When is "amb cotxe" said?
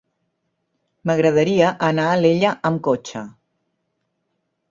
2.71-3.25